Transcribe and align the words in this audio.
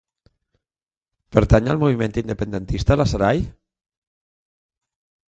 Pertany 1.35 1.69
al 1.73 1.81
moviment 1.83 2.15
independentista 2.21 2.97
la 3.03 3.07
Sarai? 3.13 3.45